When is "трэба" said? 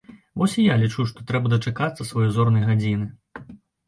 1.31-1.51